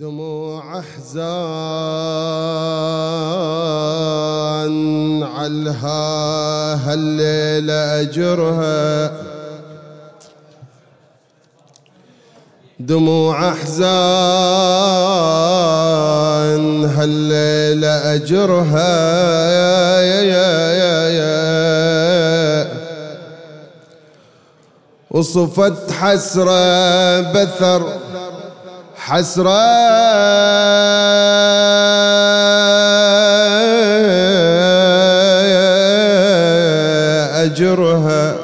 دموع 0.00 0.78
أحزان 0.78 1.22
علها 5.22 6.74
هالليلة 6.74 8.00
أجرها. 8.00 9.12
دموع 12.80 13.48
أحزان 13.48 13.84
هالليلة 16.84 18.14
أجرها. 18.14 19.12
يا 19.50 20.00
يا 20.20 20.72
يا 20.72 21.08
يا 21.08 21.32
وصفت 25.10 25.90
حسرة 25.90 27.20
بثر 27.20 28.01
حسرة 29.12 29.60
أجرها 37.44 38.34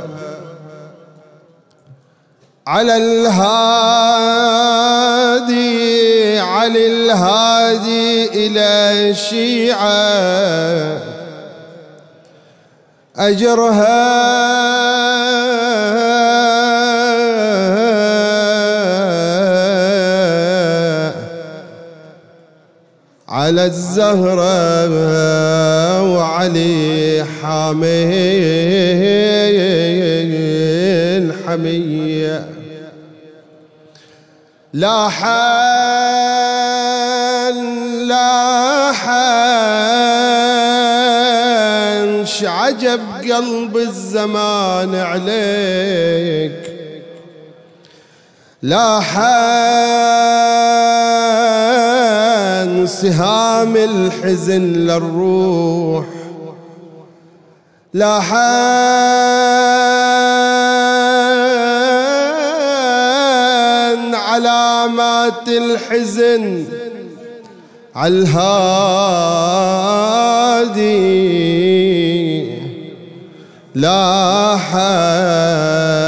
على 2.67 2.97
الهادي 2.97 3.59
على 6.39 6.87
الهادي 6.87 8.29
إلى 8.47 9.11
الشيعة. 9.11 10.19
أجرها 13.17 14.29
على 23.39 23.65
الزهرة 23.67 24.43
وعلي 26.03 27.25
حامي 27.43 28.05
الحمية 31.23 32.49
لا 34.73 35.09
حن 35.09 35.29
لا 38.09 38.93
حن 38.93 39.59
عجب 42.43 43.01
قلب 43.33 43.77
الزمان 43.77 44.95
عليك. 44.95 46.73
لا 48.63 49.01
حان 49.01 50.88
سهام 52.89 53.77
الحزن 53.77 54.63
للروح. 54.63 56.05
لا 57.95 58.21
حان 58.21 58.49
علامات 64.15 65.49
الحزن 65.49 66.65
عالهادي 67.95 68.49
لا 73.75 74.57
حان 74.57 75.99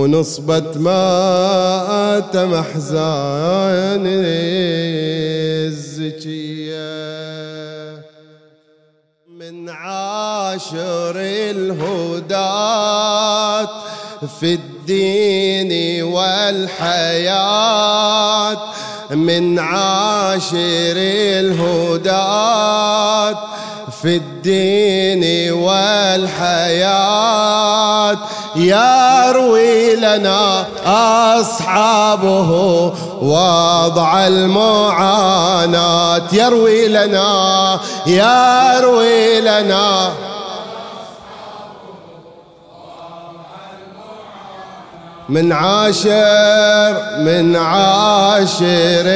ونصبت 0.00 0.76
مات 0.76 2.36
محزان 2.36 4.06
الزكية 5.66 6.80
من 9.28 9.68
عاشر 9.68 11.14
الهدات 11.50 12.60
في 14.40 14.54
الدين 14.54 16.02
والحياة. 16.02 17.80
من 19.10 19.58
عاشر 19.58 20.96
الهدات 21.42 23.36
في 24.02 24.16
الدين 24.16 25.52
والحياة. 25.52 27.10
يروي 28.56 29.96
لنا 29.96 30.66
أصحابه 31.40 32.50
وضع 33.22 34.26
المعاناة. 34.26 36.22
يروي 36.32 36.88
لنا 36.88 37.80
يروي 38.06 39.40
لنا 39.40 40.12
من 45.28 45.52
عاشر 45.52 46.96
من 47.18 47.56
عاشر 47.56 49.06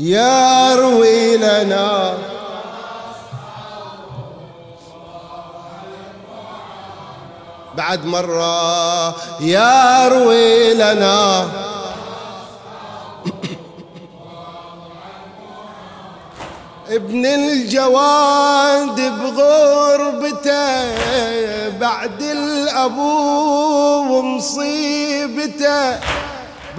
يروي 0.00 1.36
لنا. 1.36 2.14
بعد 7.74 8.06
مرة 8.06 9.14
يروي 9.40 10.74
لنا. 10.74 11.48
ابن 16.90 17.26
الجواد 17.26 19.00
بغربته 19.00 20.60
بعد 21.78 22.22
الأبو 22.22 23.10
ومصيبته. 24.18 26.00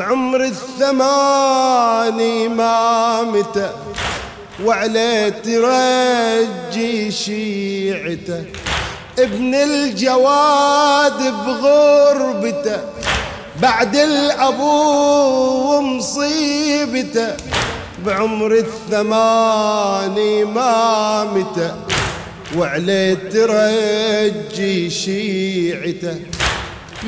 بعمر 0.02 0.44
الثماني 0.44 2.48
ما 2.48 3.22
متى 3.22 3.70
وعليه 4.66 5.30
ترجي 5.30 7.12
شيعته 7.12 8.44
ابن 9.20 9.56
الجواد 9.56 11.34
بغربته 11.46 12.80
بعد 13.62 13.96
الأبو 13.96 14.82
ومصيبته 15.76 17.28
بعمر 18.06 18.52
الثماني 18.54 20.44
ما 20.44 21.24
متى 21.24 21.76
وعليه 22.58 23.14
ترجي 23.14 24.90
شيعته 24.90 26.16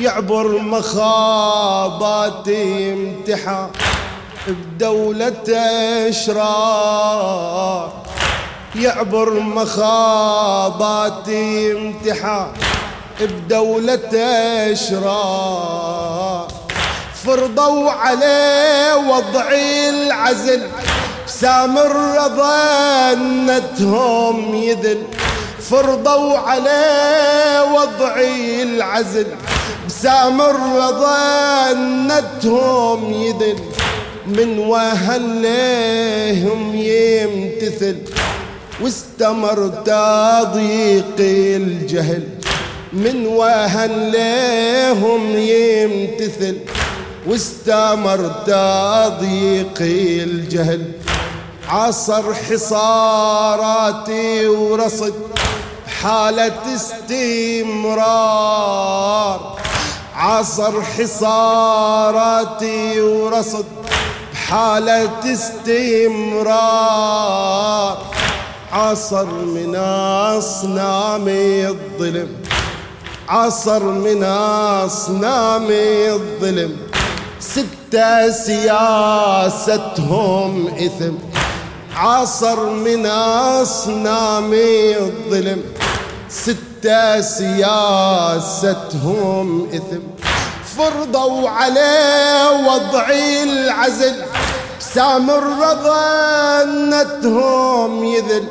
يعبر 0.00 0.58
مخاضات 0.58 2.48
امتحان 2.48 3.70
بدولة 4.46 5.58
اشرار 6.08 7.92
يعبر 8.76 9.40
مخاضات 9.40 11.28
امتحان 11.28 12.46
بدولة 13.20 14.14
اشرار 14.72 16.48
فرضوا 17.24 17.90
عليه 17.90 18.94
وضع 18.96 19.52
العزل 19.88 20.68
سامر 21.26 22.18
ظنتهم 23.46 24.54
يذل. 24.54 25.06
فرضوا 25.70 26.38
عليه 26.38 27.62
وضع 27.72 28.16
العزل 28.62 29.26
بسامر 29.86 30.56
ظنتهم 32.10 33.12
يذل 33.12 33.58
من 34.26 34.58
وهن 34.58 35.42
ليهم 35.42 36.74
يمتثل 36.74 37.96
واستمر 38.80 39.68
تضيق 39.68 41.18
الجهل 41.20 42.28
من 42.92 43.26
وهن 43.26 44.10
ليهم 44.10 45.36
يمتثل 45.36 46.56
واستمر 47.26 48.32
تضيق 48.46 49.78
الجهل. 49.80 50.92
عصر 51.68 52.34
حصاراتي 52.34 54.26
ورصد 54.46 55.14
حالة 56.04 56.74
استمرار. 56.74 57.98
عصر 60.16 60.82
حصاراتي 60.82 61.80
ورصد 63.00 63.64
بحالة 64.32 65.32
استمرار. 65.32 66.54
عصر 68.72 69.26
من 69.26 69.76
أصنام 69.76 71.28
الظلم. 71.28 72.28
عصر 73.28 73.82
من 73.82 74.24
أصنام 74.84 75.66
الظلم. 75.70 76.76
ستة 77.40 78.30
سياستهم 78.30 79.74
إثم. 80.68 81.14
عصر 81.96 82.66
من 82.66 83.06
أصنام 83.06 84.52
الظلم. 84.52 85.62
ستة 86.34 87.20
سياستهم 87.20 87.68
إثم. 89.74 90.00
فرضوا 90.78 91.48
عليه 91.48 92.50
وضع 92.50 93.10
العزل. 93.42 94.14
سامر 94.80 95.44
ظنتهم 96.94 98.04
يذل. 98.04 98.44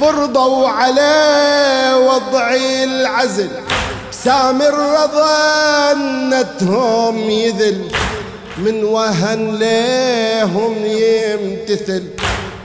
فرضوا 0.00 0.68
عليه 0.68 2.06
وضع 2.06 2.54
العزل. 2.84 3.50
سامر 4.10 4.74
ظنتهم 5.94 7.18
يذل. 7.18 7.90
من 8.58 8.84
وهن 8.84 9.54
ليهم 9.54 10.74
يمتثل. 10.86 12.04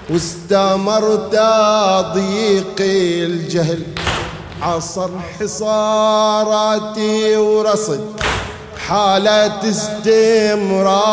واستمر 0.09 1.15
تضييق 1.15 2.75
الجهل. 2.79 3.83
عصر 4.63 5.09
حصاراتي 5.39 7.37
ورصد 7.37 8.01
حالة 8.87 9.69
استمرار. 9.69 11.03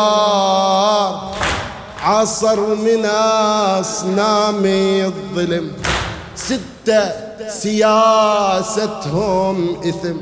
عصر 2.03 2.59
من 2.59 3.05
أصنام 3.05 4.65
الظلم 4.65 5.71
ستة 6.35 7.11
سياستهم 7.61 9.57
إثم. 9.89 10.17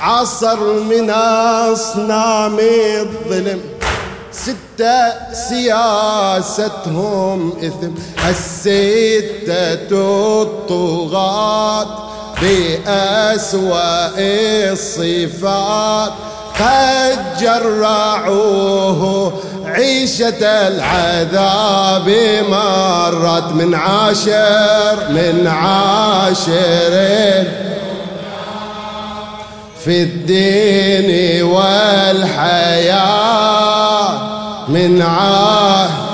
عصر 0.00 0.60
من 0.90 1.10
أصنام 1.10 2.58
الظلم 3.00 3.60
ستة 4.32 5.12
سياستهم 5.48 7.38
إثم. 7.58 7.92
الستة 8.28 9.92
الطغاة 10.42 12.11
بأسوأ 12.42 14.18
الصفات 14.72 16.12
قد 16.60 17.18
جرعوه 17.40 19.32
عيشة 19.66 20.42
العذاب 20.42 22.08
مرت 22.48 23.52
من 23.52 23.74
عاشر 23.74 25.08
من 25.10 25.46
عاشرين 25.46 27.44
في 29.84 30.02
الدين 30.02 31.42
والحياة 31.44 33.02
من 34.68 35.02
عاشر 35.02 36.11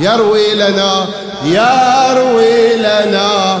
يروي 0.00 0.54
لنا 0.54 1.06
يروي 1.44 2.76
لنا 2.76 3.58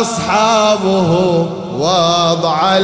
أصحابه 0.00 1.10
وضع 1.78 2.78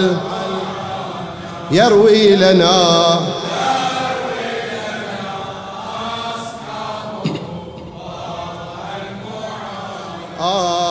يروي 1.71 2.37
لنا 2.37 3.19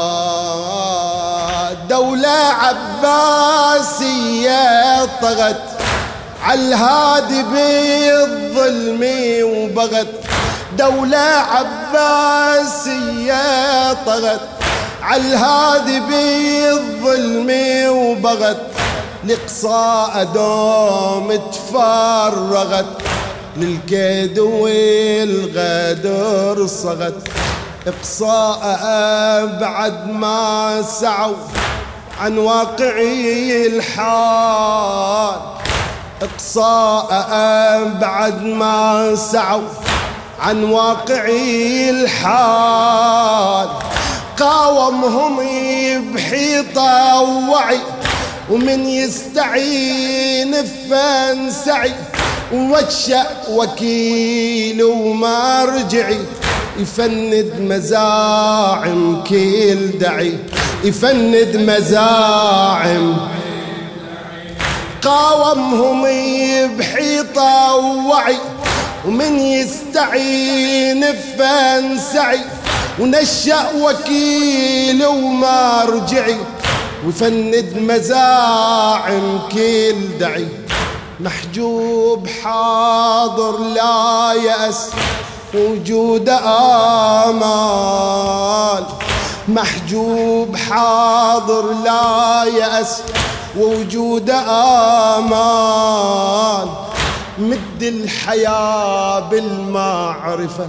آه 0.04 1.74
دولة 1.90 2.30
عباسية 3.44 4.56
طغت 5.22 5.62
على 6.44 6.62
الهادي 6.62 7.44
بالظلم 7.44 9.04
وبغت. 9.44 10.08
دولة 10.78 11.18
عباسية 11.98 13.34
طغت 13.94 14.40
عالهادي 15.02 16.00
بالظلم 16.00 17.52
وبغت 17.90 18.62
لقصاء 19.24 20.24
دوم 20.24 21.36
تفرغت 21.52 23.02
للكيد 23.58 24.40
والغدر 24.40 25.88
صغت 26.68 27.28
إقصاء 27.88 28.62
بعد 29.62 30.08
ما 30.10 30.82
سعوا 30.82 31.36
عن 32.22 32.38
واقعي 32.38 33.68
الحال 33.68 35.36
إقصاء 36.22 37.08
بعد 38.02 38.44
ما 38.44 39.16
سعوا 39.16 39.62
عن 40.44 40.64
واقعي 40.64 41.90
الحال. 41.90 43.70
قاومهم 44.40 45.40
بحيطة 46.14 47.22
ووعي 47.22 47.80
ومن 48.52 48.86
يستعين 48.86 50.56
فانسعي 50.90 51.94
وشأ 52.54 53.26
وكيل 53.50 54.84
ومرجعي 54.84 56.20
يفند 56.80 57.54
مزاعم 57.60 59.24
كيل 59.24 60.00
دعي. 60.00 60.38
يفند 60.84 61.56
مزاعم. 61.56 63.18
قاومهم 65.02 66.04
بحيطة 66.78 67.76
ووعي 67.76 68.38
ومن 69.08 69.40
يستعين 69.40 71.06
فانسعي 71.40 72.40
ونشأ 73.00 73.66
وكيل 73.82 75.06
ومرجعي. 75.06 76.38
وفند 77.08 77.74
مزاعم 77.76 79.40
كل 79.52 80.18
دعي. 80.20 80.48
محجوب 81.20 82.28
حاضر 82.44 83.58
لا 83.58 84.34
يأس. 84.34 84.90
وجود 85.54 86.30
آمال. 86.30 87.44
محجوب 89.48 90.56
حاضر 90.56 91.74
لا 91.86 92.44
يأس. 92.44 93.02
ووجود 93.60 94.30
آمال. 94.48 96.68
مد 97.38 97.84
الحياة 97.84 99.20
بالمعرفة 99.20 100.68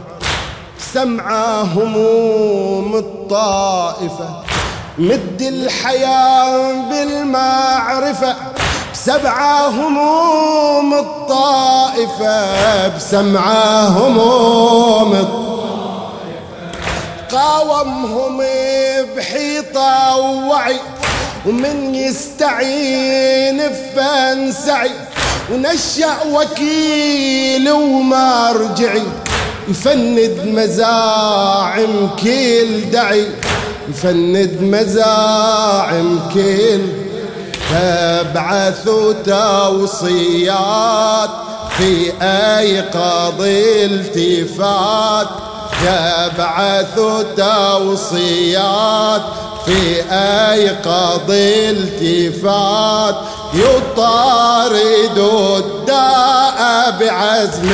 سمع 0.78 1.62
هموم 1.62 2.96
الطائفة. 2.96 4.28
مد 4.98 5.42
الحياة 5.42 6.72
بالمعرفة 6.90 8.36
بسبعة 8.92 9.68
هموم 9.68 10.94
الطائفة 10.94 12.88
بسمعة 12.88 13.88
هموم 13.88 15.12
الطائفة. 15.12 15.44
قاومهم 17.32 18.42
بحيطة 19.16 20.16
ووعي 20.16 20.76
ومن 21.46 21.94
يستعين 21.94 23.62
فانسعي 23.96 24.90
ونشأ 25.52 26.16
وكيل 26.32 27.70
ومرجعي 27.70 29.02
يفند 29.68 30.40
مزاعم 30.44 32.08
كل 32.22 32.90
دعي 32.92 33.26
يفند 33.88 34.58
مزاعم 34.60 36.20
كل 36.34 36.80
فابعثوا 37.70 39.12
توصيات 39.12 40.64
في 41.78 42.12
أي 42.22 42.80
قاضي 42.80 43.84
التفات 43.84 45.28
يبعثوا 45.82 47.22
توصيات 47.36 49.22
في 49.66 50.00
قاضي 50.84 51.70
التفات 51.70 53.16
يطارد 53.54 55.18
الداء 55.64 56.90
بعزم 57.00 57.70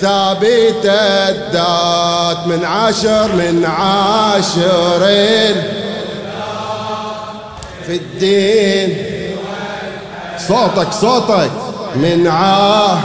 ثابت 0.00 0.84
الدات 0.84 2.46
من 2.46 2.64
عشر 2.64 3.32
من 3.32 3.64
عاشرين 3.64 5.62
في 7.86 7.96
الدين. 7.96 9.06
صوتك 10.48 10.92
صوتك. 10.92 11.50
من 11.94 12.26
عاه 12.26 12.98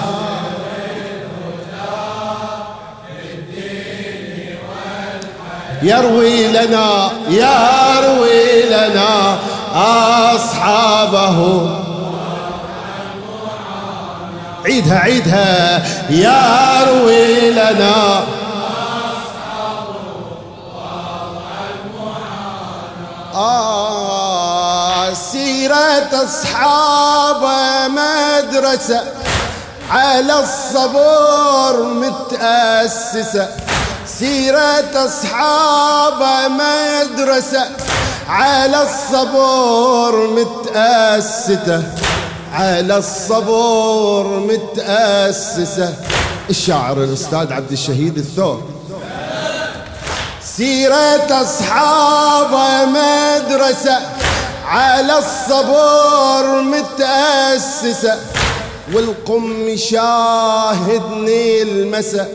يروي 5.82 6.48
لنا 6.48 7.12
يروي 7.29 8.63
لنا 8.70 9.38
أصحابه 10.36 11.70
عيدها 14.65 15.00
عيدها. 15.00 15.84
يروي 16.10 17.51
لنا 17.51 18.24
آه 23.36 25.13
سيرة 25.13 26.10
أصحاب 26.13 27.44
مدرسة 27.89 29.03
على 29.91 30.39
الصبر 30.39 31.84
متأسسة. 31.84 33.50
سيرة 34.08 35.06
أصحاب 35.06 36.52
مدرسة 36.52 37.70
على 38.30 38.84
الصبر 38.84 40.28
متأسسة 40.28 41.84
على 42.54 42.98
الصبر 42.98 44.40
متأسسة. 44.40 45.94
الشاعر 46.50 47.04
الأستاذ 47.04 47.54
عبد 47.54 47.72
الشهيد 47.72 48.18
الثور. 48.18 48.64
سيرة 50.58 51.42
أصحاب 51.42 52.52
مدرسة 52.88 54.00
على 54.68 55.18
الصبر 55.18 56.62
متأسسة 56.62 58.20
والقم 58.94 59.78
شاهدني 59.78 61.62
المسا 61.62 62.28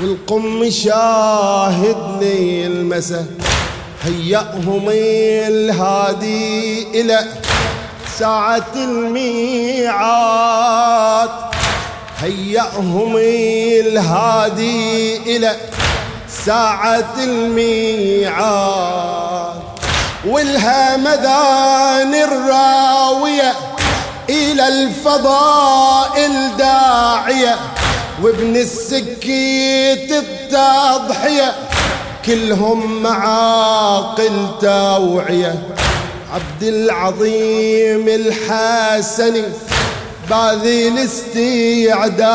والقم 0.00 0.70
شاهدني 0.70 2.66
المسا 2.66 3.26
هيأهم 4.02 4.88
الهادي 4.90 6.82
إلى 7.00 7.18
ساعة 8.18 8.66
الميعاد. 8.76 9.94
هيأهم 12.18 13.16
الهادي 13.16 15.16
إلى 15.36 15.56
ساعة 16.46 17.14
الميعاد. 17.18 18.74
والهمذان 20.26 22.14
الراوية 22.14 23.52
إلى 24.28 24.68
الفضاء 24.68 26.26
الداعية. 26.26 27.56
وابن 28.24 28.56
السكيت 28.56 30.12
التضحية 30.12 31.54
كلهم 32.26 33.02
معاقل 33.02 34.46
توعية 34.60 35.62
عبد 36.32 36.62
العظيم 36.62 38.08
الحسني 38.08 39.42
باذي 40.30 40.88
الاستعداد 40.88 42.30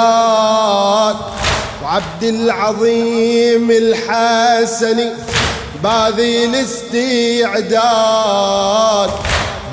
وعبد 1.84 2.24
العظيم 2.24 3.72
الحسني 3.72 5.10
باذي 5.84 6.46
الاستعداد 6.46 7.60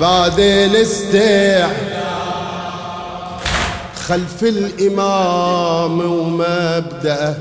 باذي 0.01 0.65
الاستعداد 0.65 1.96
خلف 4.09 4.43
الإمام 4.43 6.01
ومبدأه 6.01 7.35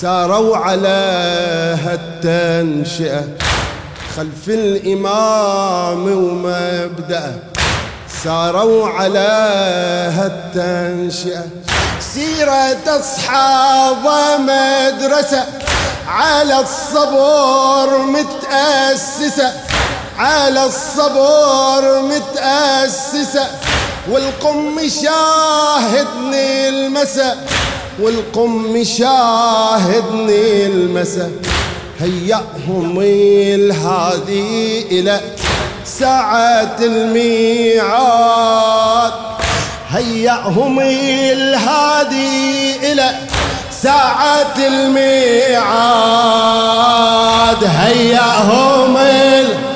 ساروا 0.00 0.56
على 0.56 0.88
هالتنشئة 1.84 3.24
خلف 4.16 4.48
الإمام 4.48 6.02
ومبدأه 6.02 7.34
ساروا 8.24 8.88
على 8.88 9.28
هالتنشئة 10.16 11.44
سيرة 12.14 13.00
أصحاب 13.00 14.04
مدرسة 14.40 15.44
على 16.08 16.60
الصبر 16.60 17.98
متأسسة. 17.98 19.52
على 20.18 20.66
الصبر 20.66 22.02
متأسسة. 22.02 23.61
والقم 24.10 24.88
شاهدني 24.88 26.68
المسا 26.68 27.36
والقم 28.00 28.84
شاهدني 28.84 30.66
المسا 30.66 31.30
هيأهم 32.00 33.00
الهادي 33.00 34.82
إلى 35.00 35.20
ساعة 35.84 36.76
الميعاد. 36.80 38.22
هيأهم 39.90 40.80
الهادي 40.80 42.76
إلى 42.92 43.14
ساعة 43.82 44.54
الميعاد. 44.58 45.64
هيأهم 47.64 48.96
الهادي 48.96 49.71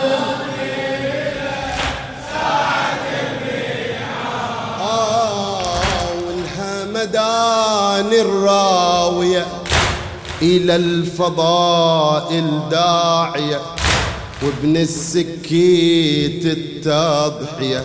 المدان 8.07 8.27
الراوية 8.27 9.47
إلى 10.43 10.77
الفضاء 10.77 12.33
الداعية 12.33 13.61
وابن 14.43 14.77
السكيت 14.77 16.47
التضحية 16.47 17.85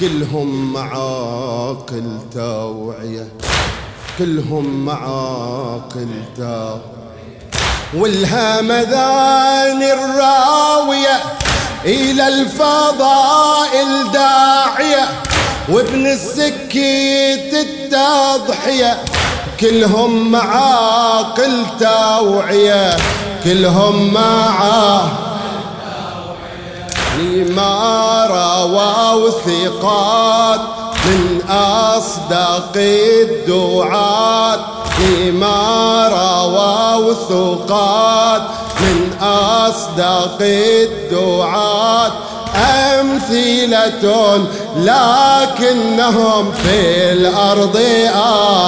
كلهم 0.00 0.72
معاقل 0.72 2.18
توعية 2.34 3.28
كلهم 4.18 4.84
معاقل 4.84 6.08
توعية 6.36 6.78
والهمذان 7.94 9.82
الراوية 9.82 11.20
إلى 11.84 12.28
الفضاء 12.28 13.82
الداعية 13.82 15.08
وابن 15.68 16.06
السكيت 16.06 17.54
التضحية 17.54 18.98
كلهم 19.60 20.30
معاقل 20.30 21.66
توعية 21.80 22.96
كلهم 23.44 24.12
معاه 24.14 25.08
ما 27.56 28.26
رووا 28.30 29.30
ثقات 29.30 30.60
من 31.06 31.40
أصدق 31.50 32.72
الدعاة. 32.76 34.60
ما 35.32 36.08
رووا 36.08 37.12
ثقات 37.14 38.42
من 38.80 39.18
أصدق 39.22 40.38
الدعاة. 40.40 42.12
أمثلة 42.58 44.46
لكنهم 44.76 46.52
في 46.52 47.12
الأرض 47.12 47.76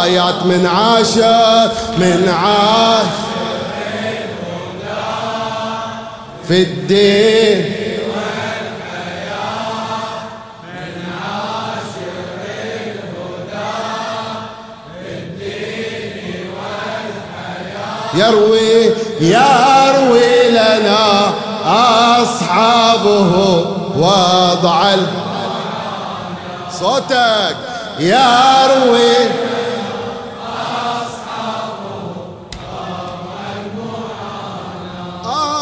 آيات 0.02 0.46
من 0.46 0.66
عاشر 0.66 1.70
من 1.98 2.28
عاشر 2.28 3.30
في 6.48 6.62
الدين. 6.62 7.80
يروي 18.14 18.90
يروي 19.20 20.50
لنا 20.50 21.34
أصحابه. 22.22 23.79
وضع 23.96 24.94
صوتك 26.80 27.56
يروي 27.98 29.16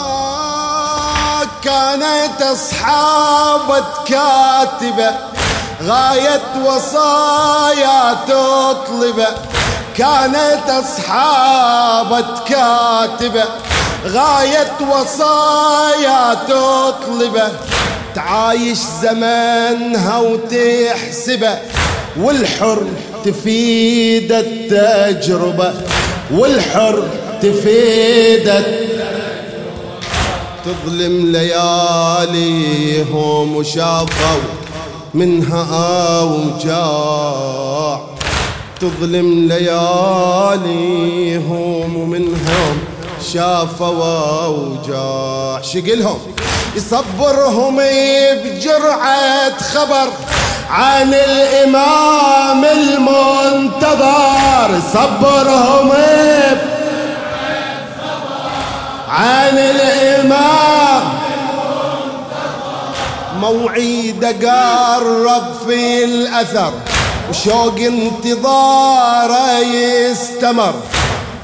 آه 0.08 1.42
كانت 1.62 2.42
أصحاب 2.42 3.84
كاتبة 4.06 5.10
غاية 5.82 6.40
وصايا 6.64 8.14
تطلبه 8.28 9.26
كانت 9.96 10.62
أصحاب 10.70 12.24
كاتبة 12.48 13.44
غاية 14.06 14.72
وصايا 14.80 16.34
تطلبه 16.34 17.48
تعايش 18.18 18.78
زمانها 19.02 20.18
وتحسبه 20.18 21.58
والحر 22.20 22.86
تفيد 23.24 24.32
التجربة 24.32 25.74
والحر 26.30 27.08
تفيد 27.42 28.52
تظلم 30.64 31.32
لياليهم 31.32 32.76
وشافوا 33.56 34.40
منها 35.14 36.20
أوجاع 36.20 38.00
تظلم 38.80 39.48
لياليهم 39.48 40.66
ومنهم 41.96 42.78
شافوا 43.32 44.44
أوجاع 44.44 45.62
شقلهم. 45.62 46.18
يصبرهم 46.78 47.76
بجرعة 48.44 49.58
خبر 49.74 50.08
عن 50.70 51.14
الإمام 51.14 52.64
المنتظر. 52.64 54.00
صبرهم 54.94 55.92
عن 59.08 59.58
الإمام 59.58 61.02
موعد 63.40 64.36
قرب 64.42 65.44
في 65.66 66.04
الأثر 66.04 66.72
وشوق 67.30 67.78
انتظاره 67.78 69.58
يستمر. 69.58 70.74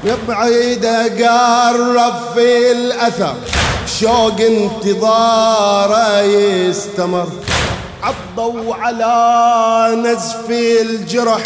يبعد 0.03 0.85
قرب 1.19 2.15
في 2.35 2.71
الأثر. 2.71 3.35
شوق 3.99 4.39
انتظاره 4.39 6.21
يستمر. 6.21 7.27
عضوا 8.03 8.75
على 8.75 9.95
نزف 9.95 10.49
الجرح 10.49 11.41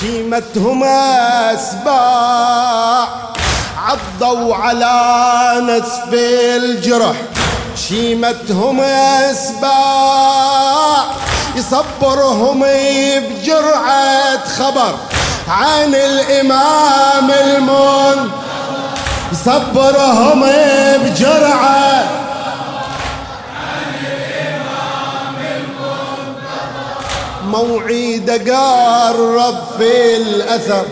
شيمتهم 0.00 0.84
أسباع. 1.54 3.08
عضوا 3.78 4.54
على 4.54 4.96
نزف 5.60 6.12
الجرح 6.12 7.16
شيمتهم 7.88 8.80
أسباع. 9.30 11.04
يصبرهم 11.56 12.64
بجرعة 13.16 14.48
خبر 14.58 14.94
عن 15.48 15.94
الإمام 15.94 17.30
المن 17.30 18.30
يصبرهم 19.32 20.44
بجرعة. 21.04 22.04
موعد 27.46 28.30
قرب 28.50 29.58
في 29.78 30.16
الأثر. 30.16 30.84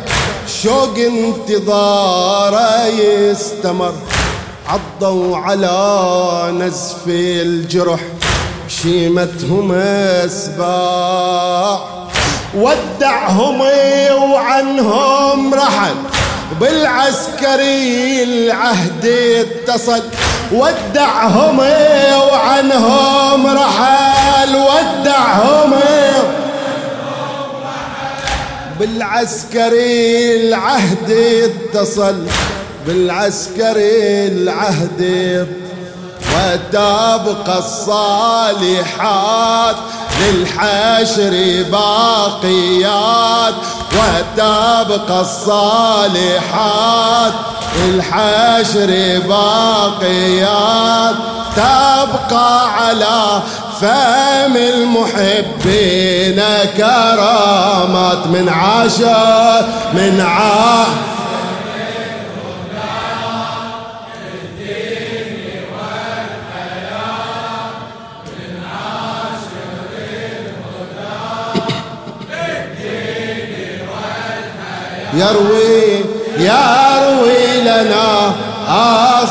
شوق 0.62 0.98
انتظاره 0.98 2.86
يستمر. 2.86 3.94
عضوا 4.68 5.36
على 5.36 6.52
نزف 6.58 7.02
الجرح. 7.06 8.00
شيمتهم 8.68 9.72
أسباع. 10.24 11.80
ودعهم 12.54 13.60
وعنهم 14.32 15.54
رحل. 15.54 15.94
بالعسكري 16.60 18.22
العهد 18.22 19.04
اتصل 19.06 20.02
ودعهم 20.52 21.58
وعنهم 22.32 23.46
رحل 23.46 24.56
ودعهم 24.56 25.74
بالعسكري 28.80 30.36
العهد 30.36 31.10
اتصل 31.10 32.26
بالعسكري 32.86 34.26
العهد 34.26 35.46
وتبقى 36.34 37.60
الصالحات 38.78 39.76
للحشر 40.20 41.62
باقيات 41.70 43.54
وتبقى 43.92 45.20
الصالحات 45.20 47.32
الحشر 47.84 49.20
باقيات 49.28 51.14
تبقى 51.56 52.70
على 52.74 53.42
فم 53.80 54.56
المحبين 54.56 56.40
كرامات 56.76 58.26
من 58.26 58.48
عاشر 58.48 59.64
من 59.94 60.20
عاشر 60.20 61.13
يروي 75.14 76.04
يروي 76.38 77.60
لنا 77.60 78.32
أص 78.68 79.30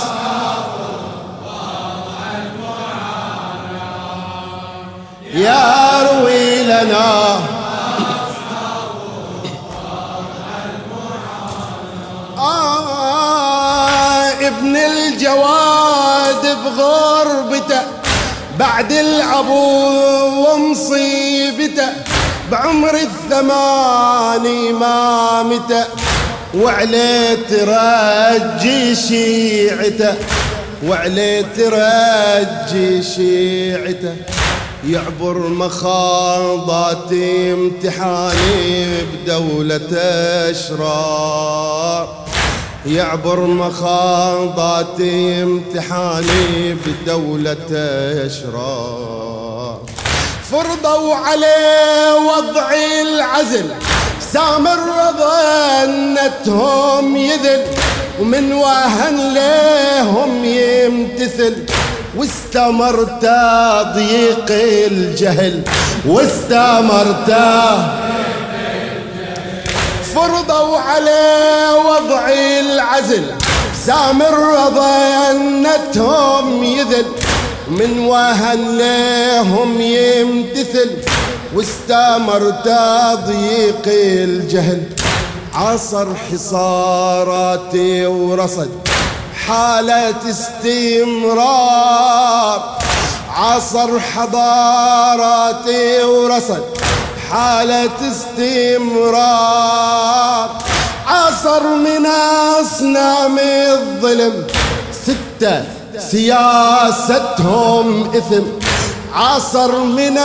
يروي 5.33 6.63
لنا 6.63 7.39
آه 13.23 14.29
ابن 14.47 14.77
الجواد 14.77 16.57
بغربته 16.65 17.81
بعد 18.59 18.91
العبو 18.91 19.83
ومصيبته. 20.47 21.87
بعمر 22.53 22.93
الثماني 22.95 24.73
ما 24.73 25.43
متى 25.43 25.85
وعليه 26.55 27.37
ترجي 27.49 28.95
شيعته 28.95 30.13
وعليه 30.87 31.45
ترجي 31.57 33.03
شيعته 33.03 34.15
يعبر 34.87 35.37
مخاضات 35.37 37.13
امتحاني 37.51 38.85
بدولة 39.25 39.97
أشرار 40.51 42.25
يعبر 42.85 43.39
مخاضات 43.39 45.01
امتحاني 45.01 46.77
بدولة 46.85 47.71
أشرار 48.25 49.42
فرضوا 50.53 51.15
عليه 51.15 52.15
وضع 52.15 52.73
العزل. 53.01 53.65
سامر 54.33 54.79
ظنتهم 55.19 57.17
يذل 57.17 57.63
ومن 58.19 58.53
وهن 58.53 59.33
ليهم 59.33 60.45
يمتثل. 60.45 61.55
واستمر 62.17 63.03
ضيق 63.93 64.45
الجهل 64.91 65.61
واستمر 66.05 67.15
فرضوا 70.15 70.77
عليه 70.77 71.75
وضع 71.75 72.29
العزل. 72.59 73.23
سامر 73.85 74.55
ظنتهم 74.69 76.63
يذل 76.63 77.05
من 77.79 77.99
وهن 77.99 78.77
ليهم 78.77 79.81
يمتثل 79.81 80.91
واستمر 81.55 82.51
تضييق 82.51 83.87
الجهل. 83.87 84.83
عصر 85.53 86.07
حصاراتي 86.15 88.05
ورصد 88.05 88.69
حالة 89.47 90.29
استمرار. 90.29 91.63
عصر 93.35 93.99
حضاراتي 93.99 96.03
ورصد 96.03 96.63
حالة 97.31 98.11
استمرار. 98.11 99.69
عصر 101.07 101.67
من 101.67 102.05
أصنام 102.61 103.39
الظلم. 103.39 104.47
ستة 105.05 105.82
سياستهم 105.99 107.87
إثم. 108.17 108.43
عصر 109.15 109.77
من 109.77 110.17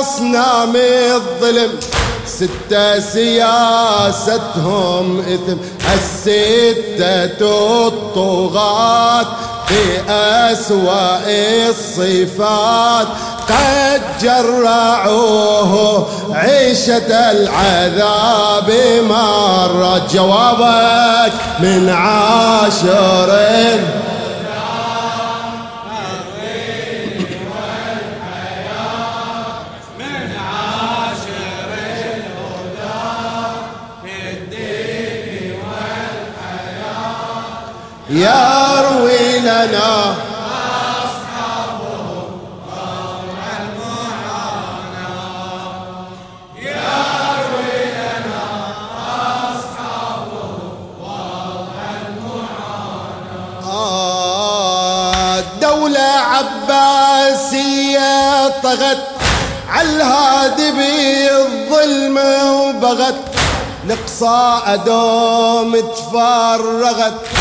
أصنام 0.00 0.76
الظلم. 0.76 1.70
ستة 2.26 3.00
سياستهم 3.00 5.20
إثم. 5.20 5.56
الستة 5.94 7.86
الطغاة 7.86 9.26
بأسوأ 9.70 11.18
الصفات. 11.68 13.06
قد 13.48 14.02
جرعوه 14.22 16.06
عيشة 16.32 17.30
العذاب 17.30 18.70
مرت. 19.08 20.14
جوابك 20.14 21.32
من 21.60 21.88
عاشر 21.88 23.30
يروي 38.10 39.38
لنا 39.38 40.14
دولة 55.60 56.00
عباسية 56.70 57.68
طغت 58.48 58.98
عالهادي 59.68 60.70
بالظلم 60.70 62.18
وبغت 62.18 63.14
القصاء 63.90 64.76
دوم 64.86 65.76
تفرغت. 65.80 67.35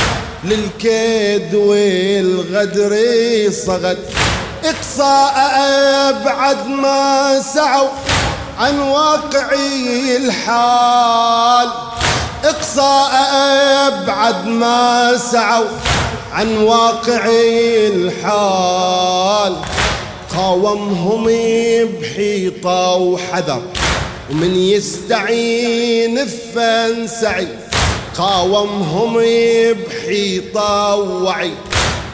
للكيد 0.46 1.56
والغدر 1.56 2.96
صغت 3.66 3.98
إقصاء 4.66 5.34
أبعد 6.10 6.68
ما 6.68 7.40
سعوا 7.56 7.90
عن 8.60 8.80
واقعي 8.80 10.18
الحال. 10.18 11.70
إقصاء 12.44 13.12
أبعد 13.88 14.48
ما 14.48 15.18
سعوا 15.32 15.70
عن 16.34 16.58
واقعي 16.58 17.88
الحال. 17.88 19.56
قاومهم 20.38 21.26
بحيطة 22.02 22.96
وحذر 22.96 23.62
ومن 24.32 24.56
يستعين 24.56 26.28
فانسعي. 26.56 27.48
قاومهم 28.18 29.14
بحيطة 29.74 30.96
ووعي 30.96 31.54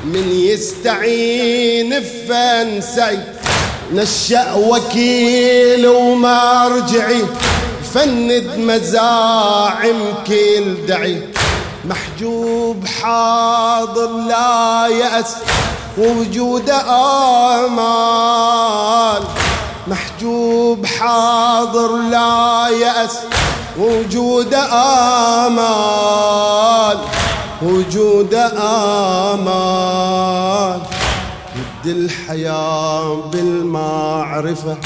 من 0.06 0.32
يستعين 0.32 2.04
فانسعي 2.30 3.20
نشأ 3.94 4.54
وكيل 4.54 5.88
ومرجعي. 5.88 7.26
فند 7.94 8.50
مزاعم 8.58 10.14
كل 10.28 10.86
دعي. 10.88 11.22
محجوب 11.86 12.86
حاضر 13.02 14.10
لا 14.28 14.88
يأس. 14.88 15.36
ووجود 15.98 16.70
آمال. 17.50 19.24
محجوب 19.88 20.86
حاضر 20.86 21.96
لا 21.98 22.68
يأس. 22.82 23.18
وجود 23.80 24.54
آمال 25.44 26.98
وجود 27.62 28.34
آمال. 29.34 30.82
مد 31.56 31.86
الحياة 31.88 33.16
بالمعرفة 33.32 34.78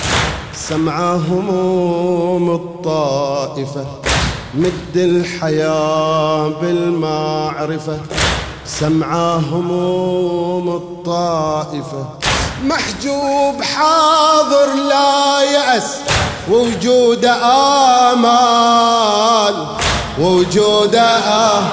سمع 0.55 1.15
هموم 1.15 2.51
الطائفة. 2.55 3.85
مد 4.55 4.95
الحياة 4.95 6.47
بالمعرفة 6.47 7.99
سمع 8.65 9.35
هموم 9.35 10.69
الطائفة. 10.69 12.24
محجوب 12.67 13.61
حاضر 13.63 14.73
لا 14.89 15.41
يأس 15.41 15.95
ووجود 16.51 17.25
آمال 18.15 19.65
ووجود 20.19 20.95
آه 20.95 21.63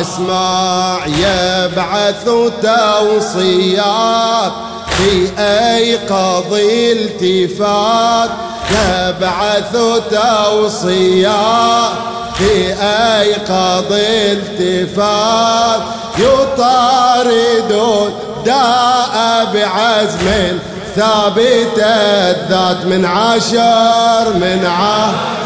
اسمع 0.00 0.98
يبعث 1.06 2.24
توصيات 2.62 4.52
في 4.96 5.30
أي 5.38 5.96
قضي 5.96 6.92
التفات 6.92 8.30
يبعث 8.70 9.76
توصيات 10.10 11.92
في 12.38 12.74
أي 12.82 13.34
قضي 13.34 14.32
التفات 14.32 15.80
يطاردون 16.18 18.12
داء 18.44 19.44
بعزم 19.54 20.58
ثابت 20.96 21.78
الذات 21.78 22.84
من 22.84 23.04
عشر 23.04 24.32
من 24.34 24.66
عشر 24.66 25.39